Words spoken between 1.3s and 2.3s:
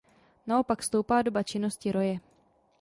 činnosti roje.